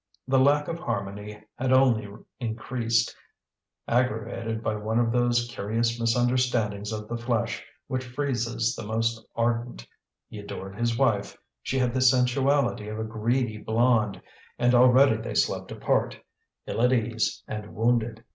[0.27, 2.07] The lack of harmony had only
[2.39, 3.15] increased,
[3.87, 9.85] aggravated by one of those curious misunderstandings of the flesh which freeze the most ardent;
[10.27, 14.19] he adored his wife, she had the sensuality of a greedy blonde,
[14.57, 16.19] and already they slept apart,
[16.65, 18.23] ill at ease and wounded.